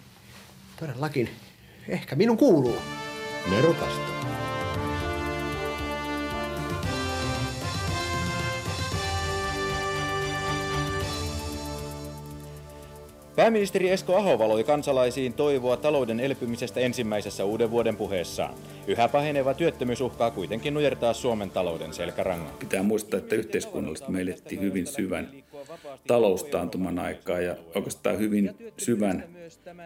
todellakin. 0.80 1.28
Ehkä 1.88 2.16
minun 2.16 2.36
kuuluu. 2.36 2.76
Nerokasta. 3.50 4.12
Pääministeri 13.36 13.90
Esko 13.90 14.16
Aho 14.16 14.38
valoi 14.38 14.64
kansalaisiin 14.64 15.32
toivoa 15.32 15.76
talouden 15.76 16.20
elpymisestä 16.20 16.80
ensimmäisessä 16.80 17.44
uuden 17.44 17.70
vuoden 17.70 17.96
puheessaan. 17.96 18.54
Yhä 18.86 19.08
paheneva 19.08 19.54
työttömyys 19.54 20.00
uhkaa 20.00 20.30
kuitenkin 20.30 20.74
nujertaa 20.74 21.12
Suomen 21.12 21.50
talouden 21.50 21.92
selkärangan. 21.92 22.54
Pitää 22.58 22.82
muistaa, 22.82 23.18
että 23.18 23.34
yhteiskunnallisesti 23.34 24.12
me 24.12 24.20
elettiin 24.20 24.60
hyvin 24.60 24.86
syvän 24.86 25.30
taloustaantuman 26.06 26.98
aikaa 26.98 27.40
ja 27.40 27.56
oikeastaan 27.74 28.18
hyvin 28.18 28.50
syvän 28.76 29.24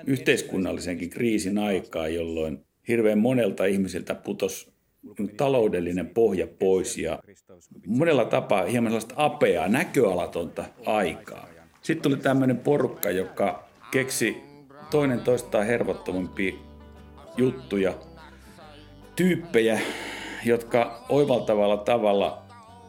yhteiskunnallisenkin 0.06 1.10
kriisin 1.10 1.58
aikaa, 1.58 2.08
jolloin 2.08 2.64
hirveän 2.88 3.18
monelta 3.18 3.64
ihmisiltä 3.64 4.14
putos 4.14 4.76
taloudellinen 5.36 6.08
pohja 6.08 6.46
pois 6.46 6.98
ja 6.98 7.18
monella 7.86 8.24
tapaa 8.24 8.64
hieman 8.64 8.92
sellaista 8.92 9.14
apeaa, 9.16 9.68
näköalatonta 9.68 10.64
aikaa. 10.86 11.48
Sitten 11.82 12.10
tuli 12.10 12.22
tämmöinen 12.22 12.58
porukka, 12.58 13.10
joka 13.10 13.68
keksi 13.90 14.36
toinen 14.90 15.20
toistaan 15.20 15.66
hervottomampia 15.66 16.54
juttuja, 17.36 17.94
tyyppejä, 19.16 19.80
jotka 20.44 21.04
oivaltavalla 21.08 21.76
tavalla 21.76 22.42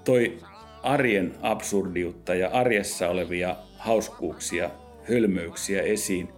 toi 0.06 0.38
arjen 0.84 1.36
absurdiutta 1.41 2.36
ja 2.36 2.50
arjessa 2.50 3.10
olevia 3.10 3.55
hauskuuksia, 3.77 4.69
hölmöyksiä 5.10 5.81
esiin 5.81 6.29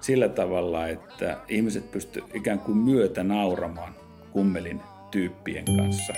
sillä 0.00 0.28
tavalla, 0.28 0.88
että 0.88 1.38
ihmiset 1.48 1.90
pystyivät 1.90 2.34
ikään 2.34 2.58
kuin 2.58 2.78
myötä 2.78 3.22
nauramaan 3.22 3.94
kummelin 4.30 4.80
tyyppien 5.10 5.64
kanssa. 5.76 6.12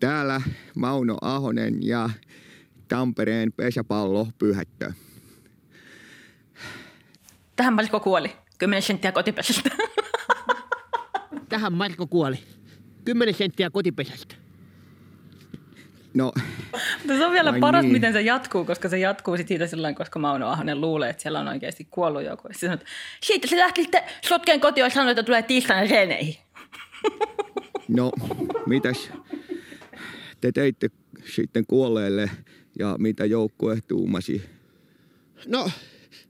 Täällä 0.00 0.40
Mauno 0.76 1.16
Ahonen 1.20 1.86
ja 1.86 2.10
Tampereen 2.88 3.52
pesäpallo 3.52 4.28
pyhättö. 4.38 4.92
Tähän 7.56 7.74
Marko 7.74 8.00
kuoli. 8.00 8.32
10 8.58 8.82
senttiä 8.82 9.12
kotipesästä. 9.12 9.70
Tähän 11.48 11.72
Marko 11.72 12.06
kuoli. 12.06 12.38
10 13.04 13.34
senttiä 13.34 13.70
kotipesästä. 13.70 14.34
No, 16.14 16.32
Mutta 16.98 17.16
se 17.16 17.26
on 17.26 17.32
vielä 17.32 17.50
Ai 17.50 17.60
paras, 17.60 17.82
niin. 17.82 17.92
miten 17.92 18.12
se 18.12 18.20
jatkuu, 18.20 18.64
koska 18.64 18.88
se 18.88 18.98
jatkuu 18.98 19.36
sit 19.36 19.48
siitä 19.48 19.66
silloin, 19.66 19.94
koska 19.94 20.18
Mauno 20.18 20.48
Ahonen 20.48 20.80
luulee, 20.80 21.10
että 21.10 21.22
siellä 21.22 21.40
on 21.40 21.48
oikeasti 21.48 21.86
kuollut 21.90 22.24
joku. 22.24 22.48
Ja 22.48 22.54
se 22.54 22.60
sanoo, 22.60 22.74
että 22.74 22.86
siitä 23.22 23.48
se 23.48 23.58
lähti 23.58 23.82
sitten 23.82 24.02
sotkeen 24.28 24.60
kotiin 24.60 24.84
ja 24.84 24.90
sanoi, 24.90 25.10
että 25.10 25.22
tulee 25.22 25.42
tiistaina 25.42 25.90
reeneihin. 25.90 26.36
no, 27.88 28.12
mitäs 28.66 29.10
te 30.40 30.52
teitte 30.52 30.90
sitten 31.34 31.64
kuolleelle 31.66 32.30
ja 32.78 32.96
mitä 32.98 33.24
joukkue 33.24 33.78
tuumasi? 33.88 34.42
No, 35.46 35.70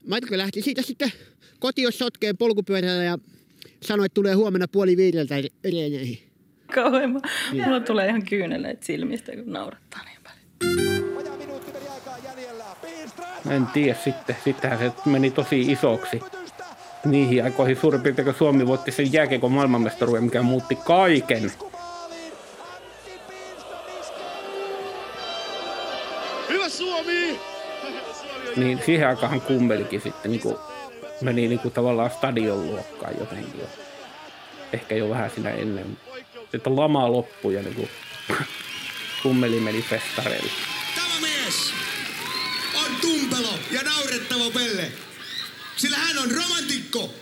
Marko 0.07 0.37
lähti 0.37 0.61
siitä 0.61 0.81
sitten 0.81 1.11
kotiin 1.59 1.91
sotkeen 1.91 2.37
polkupyörällä 2.37 3.03
ja 3.03 3.17
sanoi, 3.81 4.05
että 4.05 4.13
tulee 4.13 4.33
huomenna 4.33 4.67
puoli 4.67 4.97
viideltä 4.97 5.35
reeneihin. 5.63 6.19
Kauhean. 6.75 7.21
Mulla 7.65 7.79
tulee 7.79 8.07
ihan 8.07 8.25
kyyneleet 8.25 8.83
silmistä, 8.83 9.31
kun 9.31 9.53
naurattaa 9.53 10.01
niin 10.03 10.19
En 13.49 13.67
tiedä 13.67 13.99
sitten. 14.03 14.35
Sittenhän 14.43 14.79
se 14.79 14.91
meni 15.05 15.31
tosi 15.31 15.61
isoksi. 15.61 16.19
Niihin 17.05 17.43
aikoihin 17.43 17.75
suurin 17.75 18.01
piirtein, 18.01 18.25
kun 18.25 18.33
Suomi 18.33 18.67
voitti 18.67 18.91
sen 18.91 19.13
jääkiekon 19.13 19.51
maailmanmestaruuden, 19.51 20.23
mikä 20.23 20.41
muutti 20.41 20.75
kaiken. 20.75 21.51
Hyvä 26.49 26.69
Suomi! 26.69 27.39
Niin 28.55 28.79
siihen 28.85 29.07
aikaan 29.07 29.41
kummelikin 29.41 30.01
sitten 30.01 30.31
niin 30.31 30.41
kuin, 30.41 30.55
meni 31.21 31.47
niin 31.47 31.59
kuin 31.59 31.73
tavallaan 31.73 32.11
stadion 32.11 32.65
luokkaan 32.65 33.13
jotenkin. 33.19 33.59
Jo. 33.59 33.67
Ehkä 34.73 34.95
jo 34.95 35.09
vähän 35.09 35.31
siinä 35.35 35.49
ennen. 35.49 35.97
Sitten 36.51 36.75
lama 36.75 37.11
loppui 37.11 37.53
ja 37.53 37.61
niin 37.61 37.75
kuin, 37.75 37.89
kummeli 39.23 39.59
meni 39.59 39.81
festareille. 39.81 40.51
Tämä 40.95 41.19
mies 41.21 41.73
on 42.85 42.95
tumpelo 43.01 43.53
ja 43.71 43.81
naurettava 43.81 44.51
pelle. 44.51 44.91
Sillä 45.75 45.97
hän 45.97 46.17
on 46.17 46.31
romantikko. 46.31 47.13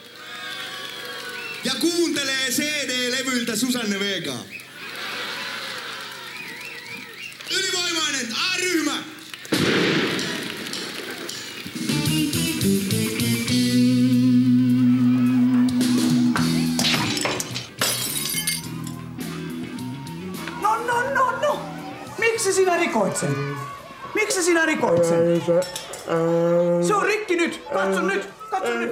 Ja 1.63 1.71
kuuntelee 1.81 2.49
CD-levyltä 2.49 3.55
Susanne 3.55 3.99
Vegaa. 3.99 4.43
Ylivoimainen 7.51 8.27
A-ryhmä. 8.51 9.03
Rikoit 22.87 23.17
sen? 23.17 23.29
Miksi 24.15 24.43
sinä 24.43 24.65
rikoit 24.65 25.05
sen? 25.05 25.41
Se 26.87 26.93
on 26.93 27.03
rikki 27.03 27.35
nyt! 27.35 27.63
Katso 27.73 28.01
nyt! 28.01 28.29
Katso 28.49 28.73
nyt! 28.73 28.91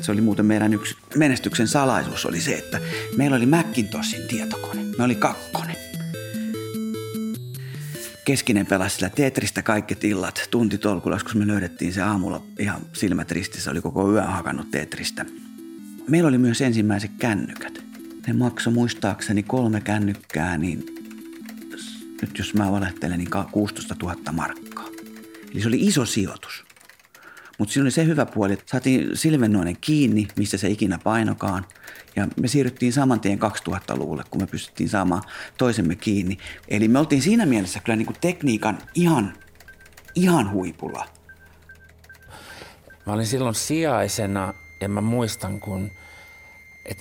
Se 0.00 0.12
oli 0.12 0.20
muuten 0.20 0.46
meidän 0.46 0.74
yksi 0.74 0.96
menestyksen 1.16 1.68
salaisuus 1.68 2.26
oli 2.26 2.40
se, 2.40 2.54
että 2.54 2.80
meillä 3.16 3.36
oli 3.36 3.46
Macintoshin 3.46 4.28
tietokone. 4.28 4.82
Me 4.98 5.04
oli 5.04 5.14
kakkonen. 5.14 5.76
Keskinen 8.24 8.66
pelasi 8.66 8.94
sillä 8.96 9.10
Tetristä 9.10 9.62
kaikki 9.62 9.96
illat 10.02 10.48
tuntitolkulla, 10.50 11.18
kun 11.32 11.40
me 11.40 11.46
löydettiin 11.46 11.92
se 11.92 12.02
aamulla 12.02 12.42
ihan 12.58 12.80
silmät 12.92 13.30
ristissä, 13.30 13.70
oli 13.70 13.80
koko 13.80 14.12
yön 14.12 14.26
hakannut 14.26 14.70
Tetristä. 14.70 15.24
Meillä 16.08 16.28
oli 16.28 16.38
myös 16.38 16.60
ensimmäiset 16.60 17.10
kännykät. 17.18 17.78
Ne 18.26 18.32
maksoi 18.32 18.72
muistaakseni 18.72 19.42
kolme 19.42 19.80
kännykkää, 19.80 20.58
niin 20.58 20.97
nyt 22.22 22.38
jos 22.38 22.54
mä 22.54 22.72
valehtelen, 22.72 23.18
niin 23.18 23.30
ka- 23.30 23.48
16 23.52 23.96
000 24.02 24.32
markkaa. 24.32 24.86
Eli 25.52 25.60
se 25.60 25.68
oli 25.68 25.80
iso 25.80 26.06
sijoitus. 26.06 26.64
Mutta 27.58 27.72
siinä 27.72 27.84
oli 27.84 27.90
se 27.90 28.04
hyvä 28.04 28.26
puoli, 28.26 28.52
että 28.52 28.64
saatiin 28.66 29.16
silvennoinen 29.16 29.76
kiinni, 29.80 30.28
missä 30.36 30.58
se 30.58 30.68
ikinä 30.68 30.98
painokaan. 31.04 31.66
Ja 32.16 32.28
me 32.40 32.48
siirryttiin 32.48 32.92
saman 32.92 33.20
tien 33.20 33.38
2000-luvulle, 33.38 34.24
kun 34.30 34.40
me 34.42 34.46
pystyttiin 34.46 34.88
saamaan 34.88 35.22
toisemme 35.58 35.96
kiinni. 35.96 36.38
Eli 36.68 36.88
me 36.88 36.98
oltiin 36.98 37.22
siinä 37.22 37.46
mielessä 37.46 37.80
kyllä 37.80 37.96
niin 37.96 38.06
kuin 38.06 38.16
tekniikan 38.20 38.78
ihan, 38.94 39.32
ihan 40.14 40.50
huipulla. 40.50 41.06
Mä 43.06 43.12
olin 43.12 43.26
silloin 43.26 43.54
sijaisena 43.54 44.54
ja 44.80 44.88
mä 44.88 45.00
muistan, 45.00 45.60
kun 45.60 45.90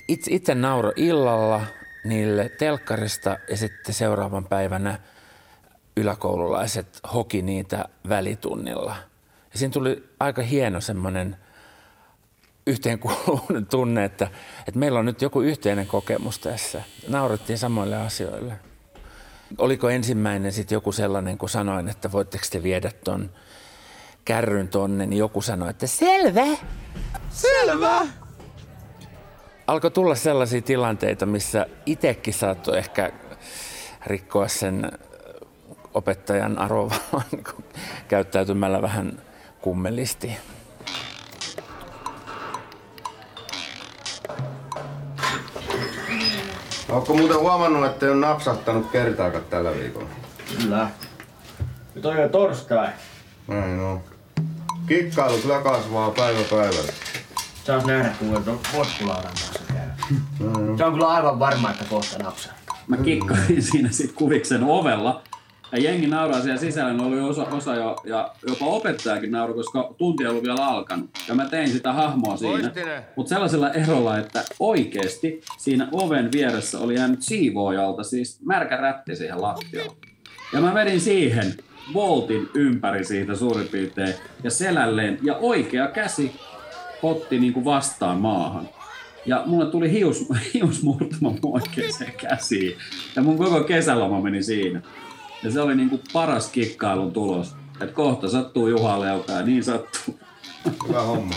itse, 0.07 0.31
itse 0.33 0.55
nauro 0.55 0.91
illalla 0.95 1.65
niille 2.09 2.49
telkkarista 2.49 3.37
ja 3.49 3.57
sitten 3.57 3.95
seuraavan 3.95 4.45
päivänä 4.45 4.99
yläkoululaiset 5.97 6.99
hoki 7.13 7.41
niitä 7.41 7.85
välitunnilla. 8.09 8.95
Ja 9.53 9.59
siinä 9.59 9.71
tuli 9.71 10.09
aika 10.19 10.41
hieno 10.41 10.81
semmoinen 10.81 11.37
yhteenkuuluvuuden 12.67 13.65
tunne, 13.65 14.05
että, 14.05 14.27
että 14.67 14.79
meillä 14.79 14.99
on 14.99 15.05
nyt 15.05 15.21
joku 15.21 15.41
yhteinen 15.41 15.87
kokemus 15.87 16.39
tässä. 16.39 16.81
Naurettiin 17.07 17.57
samoille 17.57 17.95
asioille. 17.95 18.59
Oliko 19.57 19.89
ensimmäinen 19.89 20.51
sitten 20.51 20.75
joku 20.75 20.91
sellainen, 20.91 21.37
kun 21.37 21.49
sanoin, 21.49 21.89
että 21.89 22.11
voitteko 22.11 22.45
te 22.51 22.63
viedä 22.63 22.91
ton 23.03 23.29
kärryn 24.25 24.67
tonne, 24.67 25.05
niin 25.05 25.19
joku 25.19 25.41
sanoi, 25.41 25.69
että 25.69 25.87
selvä. 25.87 26.45
Selvä! 27.29 28.07
Alkoi 29.67 29.91
tulla 29.91 30.15
sellaisia 30.15 30.61
tilanteita, 30.61 31.25
missä 31.25 31.65
itsekin 31.85 32.33
saattoi 32.33 32.77
ehkä 32.77 33.11
rikkoa 34.05 34.47
sen 34.47 34.91
opettajan 35.93 36.57
arvovallan 36.57 37.43
käyttäytymällä 38.07 38.81
vähän 38.81 39.21
kummelisti. 39.61 40.37
Ootko 46.89 47.15
muuten 47.15 47.39
huomannut, 47.39 47.85
että 47.85 48.05
ei 48.05 48.11
ole 48.11 48.19
napsahtanut 48.19 48.91
kertaakaan 48.91 49.43
tällä 49.49 49.73
viikolla? 49.73 50.09
Kyllä. 50.57 50.89
Nyt 51.95 52.05
on 52.05 52.17
jo 52.17 52.29
torstai. 52.29 52.87
Näin 53.47 53.79
on. 53.79 54.03
Kikkailu 54.87 55.37
kyllä 55.37 55.61
kasvaa 55.61 56.11
päivä 56.11 56.39
päivältä. 56.49 56.93
Saas 57.63 57.85
nähdä, 57.85 58.15
kuinka 58.19 58.39
tuon 58.39 58.59
potkulaudan 58.73 59.23
kanssa. 59.23 59.56
Se 60.77 60.85
on 60.85 60.93
kyllä 60.93 61.07
aivan 61.07 61.39
varma, 61.39 61.71
että 61.71 61.85
kohta 61.89 62.23
napsaa. 62.23 62.53
Mä 62.87 62.97
kikkasin 62.97 63.63
siinä 63.63 63.89
sit 63.91 64.11
kuviksen 64.11 64.63
ovella. 64.63 65.21
Ja 65.71 65.79
jengi 65.81 66.07
nauraa 66.07 66.41
siellä 66.41 66.59
sisällä, 66.59 66.93
ne 66.93 67.03
oli 67.03 67.19
osa, 67.19 67.43
osa 67.43 67.75
jo, 67.75 67.95
ja 68.03 68.31
jopa 68.47 68.65
opettajakin 68.65 69.31
nauroi, 69.31 69.55
koska 69.55 69.93
tunti 69.97 70.23
ei 70.23 70.29
ollut 70.29 70.43
vielä 70.43 70.65
alkanut. 70.65 71.09
Ja 71.27 71.35
mä 71.35 71.45
tein 71.45 71.69
sitä 71.69 71.93
hahmoa 71.93 72.37
siinä. 72.37 72.71
Mutta 73.15 73.29
sellaisella 73.29 73.71
erolla, 73.71 74.17
että 74.17 74.43
oikeesti 74.59 75.41
siinä 75.57 75.87
oven 75.91 76.31
vieressä 76.31 76.79
oli 76.79 76.95
jäänyt 76.95 77.21
siivoojalta 77.21 78.03
siis 78.03 78.39
märkä 78.45 78.77
rätti 78.77 79.15
siihen 79.15 79.41
lattialle. 79.41 79.95
Ja 80.53 80.61
mä 80.61 80.73
vedin 80.73 81.01
siihen 81.01 81.53
voltin 81.93 82.49
ympäri 82.53 83.05
siitä 83.05 83.35
suurin 83.35 83.67
piirtein 83.67 84.13
ja 84.43 84.51
selälleen. 84.51 85.19
Ja 85.23 85.35
oikea 85.35 85.87
käsi 85.87 86.39
otti 87.03 87.39
niin 87.39 87.53
kuin 87.53 87.65
vastaan 87.65 88.17
maahan. 88.17 88.69
Ja 89.27 89.43
mulle 89.45 89.65
tuli 89.71 89.91
hius, 89.91 90.25
hiusmurtuma 90.53 91.29
mun 91.29 91.39
oikeaan 91.43 92.11
käsiin. 92.17 92.75
Ja 93.15 93.21
mun 93.23 93.37
koko 93.37 93.63
kesäloma 93.63 94.21
meni 94.21 94.43
siinä. 94.43 94.81
Ja 95.43 95.51
se 95.51 95.61
oli 95.61 95.75
niin 95.75 95.89
kuin 95.89 96.01
paras 96.13 96.49
kikkailun 96.49 97.11
tulos. 97.13 97.55
Että 97.81 97.95
kohta 97.95 98.29
sattuu 98.29 98.67
Juha 98.67 98.99
Leuka 98.99 99.31
ja 99.31 99.41
niin 99.41 99.63
sattuu. 99.63 100.19
Hyvä 100.87 101.01
homma. 101.01 101.35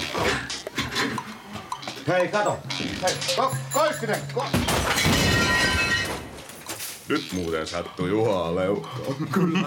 Hei, 2.08 2.28
kato. 2.28 2.58
Hei, 3.02 3.14
ko- 3.36 3.56
Koistinen! 3.72 4.18
Ko- 4.34 4.44
Nyt 7.08 7.24
muuten 7.32 7.66
sattuu 7.66 8.06
Juha 8.06 8.54
leukkoon. 8.54 9.16
Kyllä. 9.32 9.60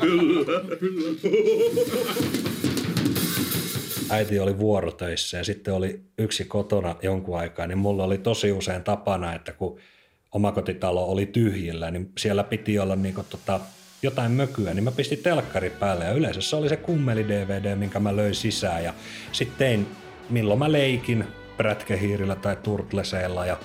Kyllä, 0.00 0.76
kyllä. 0.80 2.49
Äiti 4.10 4.38
oli 4.38 4.58
vuorotöissä 4.58 5.38
ja 5.38 5.44
sitten 5.44 5.74
oli 5.74 6.00
yksi 6.18 6.44
kotona 6.44 6.96
jonkun 7.02 7.38
aikaa, 7.38 7.66
niin 7.66 7.78
mulla 7.78 8.04
oli 8.04 8.18
tosi 8.18 8.52
usein 8.52 8.84
tapana, 8.84 9.34
että 9.34 9.52
kun 9.52 9.78
omakotitalo 10.32 11.04
oli 11.04 11.26
tyhjillä, 11.26 11.90
niin 11.90 12.12
siellä 12.18 12.44
piti 12.44 12.78
olla 12.78 12.96
niin 12.96 13.14
tota, 13.30 13.60
jotain 14.02 14.32
mökyä, 14.32 14.74
niin 14.74 14.84
mä 14.84 14.92
pistin 14.92 15.18
telkkari 15.18 15.70
päälle 15.70 16.04
ja 16.04 16.12
yleensä 16.12 16.40
se 16.40 16.56
oli 16.56 16.68
se 16.68 16.76
kummeli-DVD, 16.76 17.76
minkä 17.76 18.00
mä 18.00 18.16
löin 18.16 18.34
sisään 18.34 18.84
ja 18.84 18.94
sitten 19.32 19.58
tein, 19.58 19.86
milloin 20.30 20.58
mä 20.58 20.72
leikin 20.72 21.24
prätkehiirillä 21.56 22.34
tai 22.36 22.56
turtleseilla 22.56 23.46
ja 23.46 23.56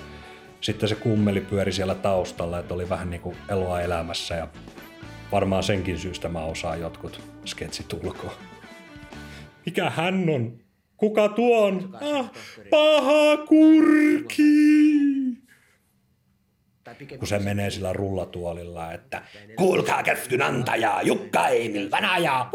sitten 0.60 0.88
se 0.88 0.94
kummeli 0.94 1.40
pyöri 1.40 1.72
siellä 1.72 1.94
taustalla, 1.94 2.58
että 2.58 2.74
oli 2.74 2.88
vähän 2.88 3.10
niin 3.10 3.20
kuin 3.20 3.36
eloa 3.48 3.80
elämässä 3.80 4.34
ja 4.34 4.48
varmaan 5.32 5.62
senkin 5.62 5.98
syystä 5.98 6.28
mä 6.28 6.44
osaan 6.44 6.80
jotkut 6.80 7.20
sketsit 7.44 7.92
ulkoa. 7.92 8.32
Mikä 9.66 9.90
hän 9.90 10.28
on? 10.28 10.58
Kuka 10.96 11.28
tuo 11.28 11.64
on? 11.66 11.98
Ah, 12.00 12.30
paha 12.70 13.36
kurki! 13.36 14.66
Kun 17.18 17.28
se 17.28 17.38
menee 17.38 17.70
sillä 17.70 17.92
rullatuolilla, 17.92 18.92
että 18.92 19.22
kuulkaa 19.56 20.02
käskyn 20.02 20.42
antajaa, 20.42 21.02
Jukka 21.02 21.48
Emil 21.48 21.90
Vanaja. 21.90 22.50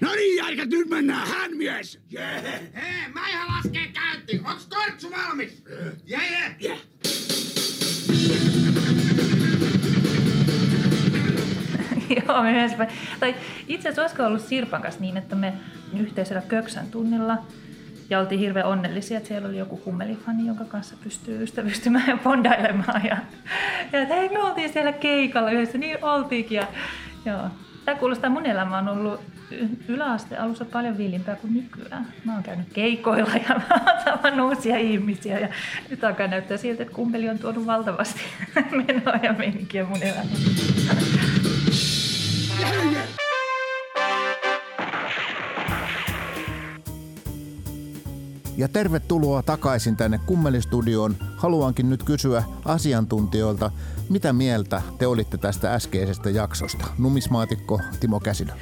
No 0.00 0.14
niin, 0.14 0.70
nyt 0.70 0.88
mennään 0.88 1.28
hän 1.28 1.56
mies! 1.56 2.00
Jee! 2.10 2.42
Hei, 2.74 3.08
mä 3.14 3.28
ihan 3.28 3.48
laskee 3.56 3.88
käyntiin. 3.92 4.46
Onks 4.46 4.66
kortsu 4.66 5.10
valmis? 5.10 5.64
Jee, 6.06 6.20
jee! 6.30 6.56
Yeah. 6.64 6.78
Joo, 12.26 12.42
me 12.42 12.52
yhdessä, 12.52 12.86
tai 13.20 13.34
itse 13.68 13.88
asiassa 13.88 14.02
olisiko 14.02 14.24
ollut 14.24 14.42
Sirpan 14.42 14.82
kanssa 14.82 15.00
niin, 15.00 15.16
että 15.16 15.36
me 15.36 15.52
yhteisellä 16.00 16.42
köksän 16.48 16.86
tunnilla 16.90 17.38
ja 18.10 18.18
oltiin 18.18 18.40
hirveän 18.40 18.66
onnellisia, 18.66 19.16
että 19.16 19.28
siellä 19.28 19.48
oli 19.48 19.58
joku 19.58 19.76
kummelifani, 19.76 20.46
jonka 20.46 20.64
kanssa 20.64 20.96
pystyy 21.04 21.42
ystävystymään 21.42 22.08
ja 22.08 22.16
bondailemaan. 22.24 23.04
Ja, 23.04 23.16
ja 23.92 24.00
että 24.02 24.14
hei, 24.14 24.28
me 24.28 24.38
oltiin 24.38 24.72
siellä 24.72 24.92
keikalla 24.92 25.50
yhdessä, 25.50 25.78
niin 25.78 26.04
oltiinkin. 26.04 26.56
Ja, 26.56 26.66
joo. 27.24 27.48
Tämä 27.84 27.98
kuulostaa, 27.98 28.30
mun 28.30 28.46
elämä 28.46 28.78
on 28.78 28.88
ollut 28.88 29.20
y- 29.50 29.68
yläasteen 29.88 30.40
alussa 30.40 30.64
paljon 30.64 30.98
villimpää 30.98 31.36
kuin 31.36 31.54
nykyään. 31.54 32.06
Mä 32.24 32.34
oon 32.34 32.42
käynyt 32.42 32.66
keikoilla 32.72 33.30
ja 33.48 33.54
mä 33.68 33.80
oon 33.86 34.04
tavannut 34.04 34.48
uusia 34.48 34.76
ihmisiä 34.76 35.38
ja 35.38 35.48
nyt 35.90 36.04
alkaa 36.04 36.26
näyttää 36.26 36.56
siltä, 36.56 36.82
että 36.82 36.94
kumpeli 36.94 37.28
on 37.28 37.38
tuonut 37.38 37.66
valtavasti 37.66 38.20
menoa 38.86 39.16
ja 39.22 39.32
meininkiä 39.32 39.84
mun 39.84 40.02
elämään. 40.02 40.28
Ja 48.56 48.68
tervetuloa 48.68 49.42
takaisin 49.42 49.96
tänne 49.96 50.20
Kummelistudioon. 50.26 51.16
Haluankin 51.36 51.90
nyt 51.90 52.02
kysyä 52.02 52.42
asiantuntijoilta, 52.64 53.70
mitä 54.08 54.32
mieltä 54.32 54.82
te 54.98 55.06
olitte 55.06 55.38
tästä 55.38 55.74
äskeisestä 55.74 56.30
jaksosta? 56.30 56.86
Numismaatikko 56.98 57.80
Timo 58.00 58.20
Käsilö. 58.20 58.52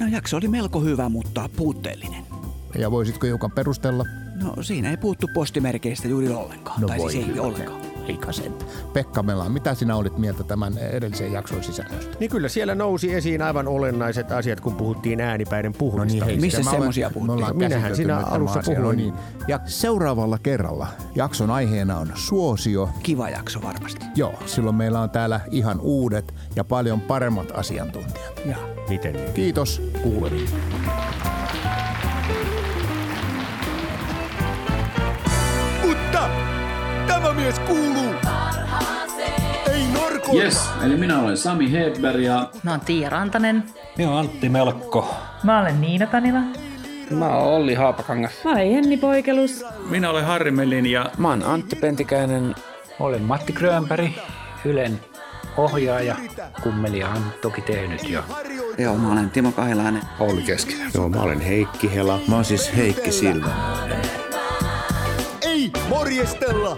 No 0.00 0.06
jakso 0.06 0.36
oli 0.36 0.48
melko 0.48 0.80
hyvä, 0.80 1.08
mutta 1.08 1.48
puutteellinen. 1.56 2.24
Ja 2.78 2.90
voisitko 2.90 3.26
hiukan 3.26 3.50
perustella? 3.50 4.04
No 4.42 4.62
siinä 4.62 4.90
ei 4.90 4.96
puuttu 4.96 5.28
postimerkeistä 5.34 6.08
juuri 6.08 6.28
ollenkaan. 6.28 6.80
No 6.80 6.88
tai 6.88 6.98
voi 6.98 7.12
siis 7.12 7.24
ei 7.24 7.30
hyvä. 7.30 7.42
ollenkaan. 7.42 7.83
Eikä 8.08 8.32
sen. 8.32 8.52
Pekka 8.92 9.22
Mela, 9.22 9.48
mitä 9.48 9.74
sinä 9.74 9.96
olit 9.96 10.18
mieltä 10.18 10.44
tämän 10.44 10.78
edellisen 10.78 11.32
jakson 11.32 11.64
sisällöstä? 11.64 12.16
Niin 12.20 12.30
kyllä 12.30 12.48
siellä 12.48 12.74
nousi 12.74 13.14
esiin 13.14 13.42
aivan 13.42 13.68
olennaiset 13.68 14.32
asiat, 14.32 14.60
kun 14.60 14.74
puhuttiin 14.74 15.20
äänipäiden 15.20 15.72
puhumista. 15.72 16.18
No 16.20 16.26
niin, 16.26 16.40
hei, 16.40 16.40
Missä 16.40 16.70
me 16.70 16.76
puhuttiin? 16.76 17.30
ollaan 17.30 17.56
Minähän 17.56 17.92
tämä 18.06 18.18
alussa 18.18 18.58
asia. 18.60 18.74
puhuin. 18.74 18.96
No 18.98 19.02
niin. 19.02 19.14
Ja 19.48 19.60
seuraavalla 19.66 20.38
kerralla 20.38 20.86
jakson 21.14 21.50
aiheena 21.50 21.98
on 21.98 22.12
suosio. 22.14 22.88
Kiva 23.02 23.30
jakso 23.30 23.62
varmasti. 23.62 24.06
Joo, 24.16 24.34
silloin 24.46 24.76
meillä 24.76 25.00
on 25.00 25.10
täällä 25.10 25.40
ihan 25.50 25.80
uudet 25.80 26.34
ja 26.56 26.64
paljon 26.64 27.00
paremmat 27.00 27.52
asiantuntijat. 27.54 28.40
Ja. 28.46 28.56
Miten 28.88 29.12
niin? 29.12 29.32
Kiitos, 29.32 29.82
kuulemiin. 30.02 30.48
Mies 37.54 37.68
kuuluu 37.68 38.14
ei 39.72 39.86
norkoilla. 39.86 40.42
Yes, 40.42 40.70
eli 40.84 40.96
minä 40.96 41.18
olen 41.20 41.36
Sami 41.36 41.72
Hedberg 41.72 42.20
ja 42.20 42.50
Mä 42.62 42.70
oon 42.70 42.80
Tiia 42.80 43.10
Rantanen. 43.10 43.64
Minä 43.98 44.10
olen 44.10 44.20
Antti 44.20 44.48
Melkko. 44.48 45.14
Mä 45.42 45.60
olen 45.60 45.80
Niina 45.80 46.06
Tanila. 46.06 46.40
Mä 47.10 47.28
oon 47.28 47.54
Olli 47.54 47.74
Haapakangas. 47.74 48.32
Mä 48.44 48.50
olen 48.50 48.72
Jenni 48.72 48.96
Poikelus. 48.96 49.64
Minä 49.90 50.10
olen 50.10 50.24
Harri 50.24 50.50
Melin 50.50 50.86
ja 50.86 51.06
Mä 51.18 51.28
oon 51.28 51.42
Antti 51.42 51.76
Pentikäinen. 51.76 52.54
Olen 53.00 53.22
Matti 53.22 53.52
Grönberg, 53.52 54.10
Ylen 54.64 55.00
ohjaaja. 55.56 56.16
Kummelia 56.62 57.08
on 57.08 57.22
toki 57.42 57.60
tehnyt 57.62 58.08
jo 58.08 58.24
Joo, 58.78 58.98
mä 58.98 59.12
olen 59.12 59.30
Timo 59.30 59.52
Kahilainen. 59.52 60.02
Olli 60.20 60.42
Keski. 60.42 60.76
Joo, 60.94 61.08
mä 61.08 61.22
olen 61.22 61.40
Heikki 61.40 61.94
Hela. 61.94 62.20
Mä 62.28 62.34
oon 62.34 62.44
siis 62.44 62.76
Heikki 62.76 63.12
Silva. 63.12 63.48
Ei 65.42 65.70
morjestella, 65.88 66.76